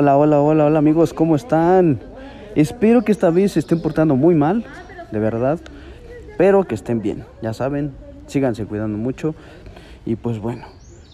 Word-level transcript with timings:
hola 0.00 0.78
amigos, 0.78 1.12
¿cómo 1.12 1.36
están? 1.36 2.00
Espero 2.54 3.02
que 3.02 3.12
esta 3.12 3.28
vez 3.28 3.52
se 3.52 3.58
estén 3.58 3.82
portando 3.82 4.16
muy 4.16 4.34
mal, 4.34 4.64
de 5.12 5.18
verdad, 5.18 5.60
pero 6.38 6.64
que 6.64 6.74
estén 6.74 7.02
bien. 7.02 7.24
Ya 7.42 7.52
saben, 7.52 7.92
síganse 8.26 8.64
cuidando 8.64 8.96
mucho. 8.96 9.34
Y 10.06 10.16
pues 10.16 10.38
bueno, 10.38 10.64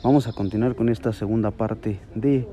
vamos 0.04 0.28
a 0.28 0.32
continuar 0.32 0.76
con 0.76 0.88
esta 0.88 1.12
segunda 1.12 1.50
parte 1.50 1.98
de 2.14 2.46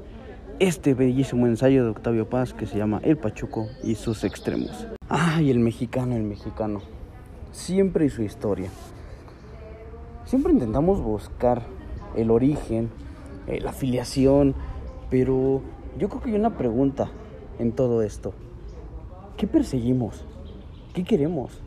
este 0.57 0.95
bellísimo 0.95 1.45
ensayo 1.45 1.83
de 1.83 1.91
Octavio 1.91 2.27
Paz 2.27 2.55
que 2.55 2.65
se 2.65 2.79
llama 2.79 2.99
El 3.03 3.17
Pachuco 3.17 3.67
y 3.83 3.93
sus 3.93 4.23
extremos. 4.23 4.87
Ay, 5.09 5.51
el 5.51 5.59
mexicano, 5.59 6.15
el 6.15 6.23
mexicano. 6.23 6.81
Siempre 7.51 8.05
y 8.05 8.09
su 8.09 8.23
historia. 8.23 8.69
Siempre 10.25 10.51
intentamos 10.51 10.99
buscar 10.99 11.61
el 12.15 12.31
origen, 12.31 12.89
eh, 13.45 13.59
la 13.61 13.69
afiliación, 13.69 14.55
pero 15.11 15.61
yo 15.97 16.09
creo 16.09 16.21
que 16.21 16.29
hay 16.29 16.35
una 16.35 16.57
pregunta 16.57 17.09
en 17.59 17.71
todo 17.71 18.01
esto. 18.01 18.33
¿Qué 19.37 19.47
perseguimos? 19.47 20.25
¿Qué 20.93 21.03
queremos? 21.03 21.61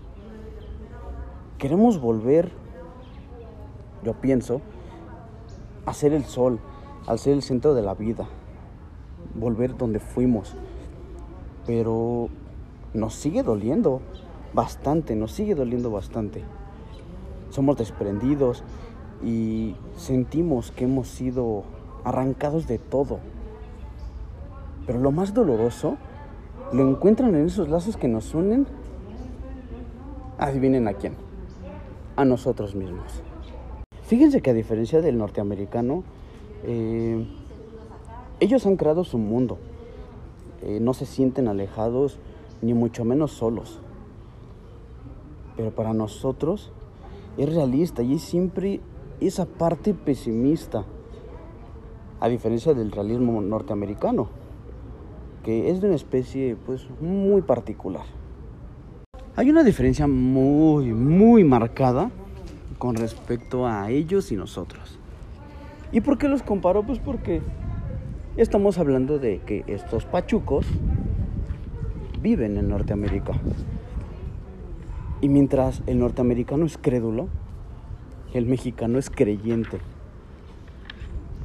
Queremos 1.58 2.00
volver, 2.00 2.50
yo 4.02 4.14
pienso, 4.14 4.60
a 5.84 5.94
ser 5.94 6.12
el 6.12 6.24
sol, 6.24 6.58
al 7.06 7.18
ser 7.18 7.34
el 7.34 7.42
centro 7.42 7.74
de 7.74 7.82
la 7.82 7.94
vida, 7.94 8.26
volver 9.34 9.76
donde 9.76 10.00
fuimos. 10.00 10.54
Pero 11.66 12.28
nos 12.94 13.14
sigue 13.14 13.42
doliendo 13.42 14.00
bastante, 14.52 15.16
nos 15.16 15.32
sigue 15.32 15.54
doliendo 15.54 15.90
bastante. 15.90 16.42
Somos 17.50 17.76
desprendidos 17.76 18.64
y 19.24 19.76
sentimos 19.96 20.72
que 20.72 20.84
hemos 20.84 21.08
sido 21.08 21.64
arrancados 22.04 22.66
de 22.66 22.78
todo. 22.78 23.18
Pero 24.86 25.00
lo 25.00 25.10
más 25.10 25.34
doloroso 25.34 25.96
lo 26.72 26.88
encuentran 26.88 27.34
en 27.34 27.46
esos 27.46 27.68
lazos 27.68 27.96
que 27.96 28.08
nos 28.08 28.34
unen. 28.34 28.66
Adivinen 30.38 30.88
a 30.88 30.94
quién. 30.94 31.14
A 32.16 32.24
nosotros 32.24 32.74
mismos. 32.74 33.22
Fíjense 34.02 34.40
que 34.40 34.50
a 34.50 34.54
diferencia 34.54 35.00
del 35.00 35.18
norteamericano, 35.18 36.04
eh, 36.64 37.26
ellos 38.38 38.66
han 38.66 38.76
creado 38.76 39.04
su 39.04 39.18
mundo. 39.18 39.58
Eh, 40.62 40.78
no 40.80 40.94
se 40.94 41.06
sienten 41.06 41.48
alejados, 41.48 42.18
ni 42.62 42.72
mucho 42.72 43.04
menos 43.04 43.32
solos. 43.32 43.80
Pero 45.56 45.70
para 45.72 45.92
nosotros 45.92 46.70
es 47.36 47.52
realista 47.52 48.02
y 48.02 48.14
es 48.14 48.22
siempre 48.22 48.80
esa 49.20 49.46
parte 49.46 49.94
pesimista. 49.94 50.84
A 52.20 52.28
diferencia 52.28 52.74
del 52.74 52.92
realismo 52.92 53.40
norteamericano 53.40 54.28
es 55.46 55.80
de 55.80 55.86
una 55.86 55.96
especie 55.96 56.56
pues 56.66 56.86
muy 57.00 57.42
particular. 57.42 58.04
Hay 59.36 59.50
una 59.50 59.62
diferencia 59.62 60.06
muy, 60.06 60.92
muy 60.92 61.44
marcada 61.44 62.10
con 62.78 62.96
respecto 62.96 63.66
a 63.66 63.90
ellos 63.90 64.32
y 64.32 64.36
nosotros. 64.36 64.98
¿Y 65.92 66.00
por 66.00 66.18
qué 66.18 66.28
los 66.28 66.42
comparo? 66.42 66.82
Pues 66.82 66.98
porque 66.98 67.42
estamos 68.36 68.78
hablando 68.78 69.18
de 69.18 69.40
que 69.46 69.64
estos 69.66 70.04
pachucos 70.04 70.66
viven 72.20 72.56
en 72.56 72.68
Norteamérica. 72.68 73.34
Y 75.20 75.28
mientras 75.28 75.82
el 75.86 75.98
norteamericano 75.98 76.66
es 76.66 76.76
crédulo, 76.76 77.28
el 78.34 78.46
mexicano 78.46 78.98
es 78.98 79.10
creyente. 79.10 79.78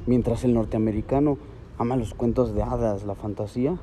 Mientras 0.07 0.43
el 0.43 0.53
norteamericano 0.53 1.37
ama 1.81 1.95
los 1.95 2.13
cuentos 2.13 2.53
de 2.53 2.61
hadas, 2.61 3.05
la 3.05 3.15
fantasía, 3.15 3.75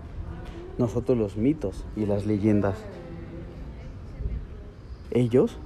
nosotros 0.78 1.18
los 1.18 1.36
mitos 1.36 1.84
y 1.96 2.06
las 2.06 2.26
leyendas. 2.26 2.78
Ellos 5.10 5.58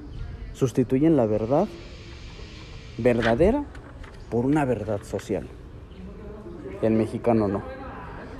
sustituyen 0.54 1.14
la 1.14 1.26
verdad 1.26 1.68
verdadera 2.96 3.66
por 4.30 4.46
una 4.46 4.64
verdad 4.64 5.02
social. 5.02 5.46
El 6.80 6.94
mexicano 6.94 7.48
no. 7.48 7.62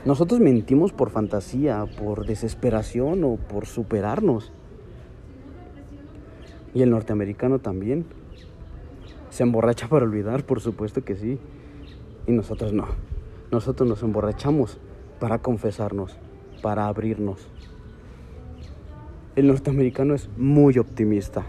Nosotros 0.07 0.41
mentimos 0.41 0.95
por 0.95 1.11
fantasía, 1.11 1.85
por 1.99 2.25
desesperación 2.25 3.23
o 3.25 3.37
por 3.37 3.67
superarnos. 3.67 4.53
Y 6.73 6.81
el 6.81 6.89
norteamericano 6.89 7.59
también. 7.59 8.07
Se 9.29 9.43
emborracha 9.43 9.87
para 9.89 10.07
olvidar, 10.07 10.45
por 10.45 10.61
supuesto 10.61 11.05
que 11.05 11.15
sí. 11.15 11.39
Y 12.27 12.33
nosotros 12.33 12.73
no. 12.73 12.87
Nosotros 13.53 13.87
nos 13.87 14.03
emborrachamos 14.03 14.79
para 15.21 15.41
confesarnos, 15.41 16.17
para 16.63 16.87
abrirnos. 16.87 17.47
El 19.37 19.49
norteamericano 19.49 20.15
es 20.15 20.31
muy 20.39 20.79
optimista, 20.79 21.45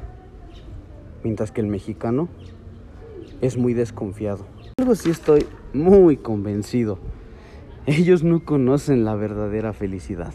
mientras 1.23 1.53
que 1.53 1.61
el 1.61 1.67
mexicano 1.67 2.27
es 3.39 3.55
muy 3.55 3.73
desconfiado. 3.73 4.45
Algo 4.77 4.95
sí 4.95 5.11
estoy 5.11 5.45
muy 5.73 6.17
convencido. 6.17 6.99
Ellos 7.85 8.21
no 8.21 8.43
conocen 8.43 9.05
la 9.05 9.15
verdadera 9.15 9.71
felicidad. 9.71 10.33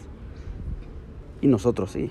Y 1.42 1.48
nosotros 1.48 1.90
sí. 1.90 2.10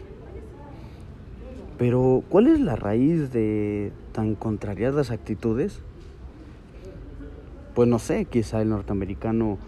Pero, 1.80 2.24
¿cuál 2.30 2.46
es 2.46 2.60
la 2.60 2.76
raíz 2.76 3.32
de 3.32 3.92
tan 4.12 4.36
contrariadas 4.36 5.10
actitudes? 5.10 5.82
Pues 7.78 7.88
no 7.88 8.00
sé, 8.00 8.26
quizá 8.26 8.60
el 8.64 8.70
norteamericano 8.70 9.60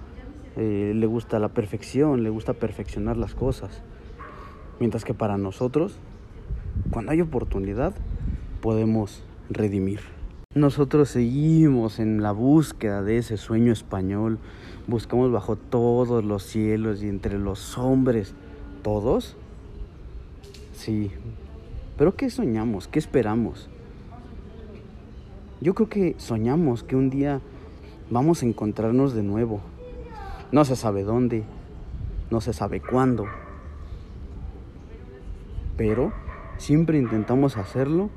eh, 0.57 0.93
le 0.95 1.05
gusta 1.05 1.37
la 1.37 1.49
perfección, 1.49 2.23
le 2.23 2.31
gusta 2.31 2.53
perfeccionar 2.53 3.17
las 3.17 3.35
cosas. 3.35 3.83
Mientras 4.79 5.05
que 5.05 5.13
para 5.13 5.37
nosotros, 5.37 5.99
cuando 6.89 7.11
hay 7.11 7.21
oportunidad, 7.21 7.93
podemos 8.61 9.21
redimir. 9.51 9.99
Nosotros 10.55 11.09
seguimos 11.09 11.99
en 11.99 12.23
la 12.23 12.31
búsqueda 12.31 13.03
de 13.03 13.19
ese 13.19 13.37
sueño 13.37 13.71
español, 13.71 14.39
buscamos 14.87 15.31
bajo 15.31 15.55
todos 15.55 16.25
los 16.25 16.41
cielos 16.41 17.03
y 17.03 17.09
entre 17.09 17.37
los 17.37 17.77
hombres, 17.77 18.33
todos. 18.81 19.37
Sí, 20.73 21.11
pero 21.95 22.15
¿qué 22.15 22.31
soñamos? 22.31 22.87
¿Qué 22.87 22.97
esperamos? 22.97 23.69
Yo 25.61 25.75
creo 25.75 25.89
que 25.89 26.15
soñamos 26.17 26.81
que 26.81 26.95
un 26.95 27.11
día 27.11 27.39
vamos 28.09 28.41
a 28.41 28.45
encontrarnos 28.45 29.13
de 29.13 29.23
nuevo. 29.23 29.61
No 30.51 30.65
se 30.65 30.75
sabe 30.75 31.03
dónde, 31.03 31.43
no 32.31 32.41
se 32.41 32.53
sabe 32.53 32.81
cuándo, 32.81 33.25
pero 35.77 36.11
siempre 36.57 36.97
intentamos 36.97 37.57
hacerlo 37.57 38.09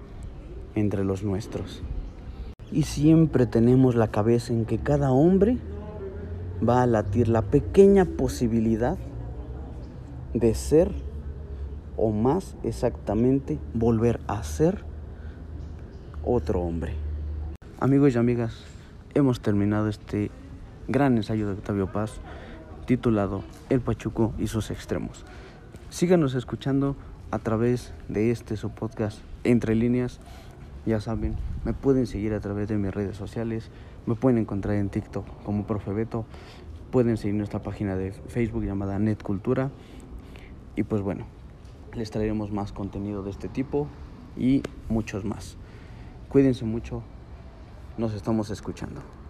entre 0.75 1.04
los 1.04 1.22
nuestros. 1.22 1.82
Y 2.70 2.84
siempre 2.84 3.47
tenemos 3.47 3.94
la 3.94 4.08
cabeza 4.08 4.53
en 4.53 4.64
que 4.64 4.78
cada 4.78 5.10
hombre 5.10 5.58
va 6.66 6.82
a 6.82 6.86
latir 6.86 7.28
la 7.28 7.42
pequeña 7.42 8.04
posibilidad 8.04 8.97
de 10.32 10.54
ser 10.54 10.91
o 11.97 12.10
más 12.10 12.56
exactamente 12.62 13.59
volver 13.74 14.20
a 14.26 14.42
ser 14.42 14.84
otro 16.24 16.62
hombre. 16.62 16.94
Amigos 17.78 18.14
y 18.14 18.19
amigas, 18.19 18.64
hemos 19.15 19.41
terminado 19.41 19.89
este 19.89 20.31
gran 20.89 21.17
ensayo 21.17 21.47
de 21.47 21.55
Octavio 21.55 21.93
Paz 21.93 22.21
titulado 22.87 23.43
El 23.69 23.81
Pachuco 23.81 24.33
y 24.39 24.47
sus 24.47 24.71
extremos. 24.71 25.25
Síganos 25.91 26.34
escuchando 26.34 26.97
a 27.31 27.39
través 27.39 27.92
de 28.09 28.31
este 28.31 28.57
su 28.57 28.71
podcast 28.71 29.21
Entre 29.45 29.75
líneas. 29.75 30.21
Ya 30.86 31.01
saben, 31.01 31.36
me 31.65 31.75
pueden 31.75 32.07
seguir 32.07 32.33
a 32.34 32.41
través 32.41 32.69
de 32.69 32.77
mis 32.77 32.92
redes 32.92 33.16
sociales, 33.16 33.71
me 34.07 34.15
pueden 34.15 34.39
encontrar 34.39 34.77
en 34.77 34.89
TikTok 34.89 35.27
como 35.45 35.66
Profe 35.66 35.92
Beto, 35.92 36.25
pueden 36.91 37.16
seguir 37.16 37.36
nuestra 37.36 37.63
página 37.63 37.95
de 37.95 38.13
Facebook 38.13 38.65
llamada 38.65 38.98
Net 38.98 39.22
Cultura 39.22 39.71
y 40.75 40.83
pues 40.83 41.03
bueno, 41.03 41.27
les 41.95 42.10
traeremos 42.10 42.51
más 42.51 42.72
contenido 42.72 43.22
de 43.22 43.31
este 43.31 43.48
tipo 43.48 43.86
y 44.36 44.63
muchos 44.89 45.25
más. 45.25 45.57
Cuídense 46.28 46.65
mucho, 46.65 47.03
nos 47.98 48.15
estamos 48.15 48.50
escuchando. 48.50 49.22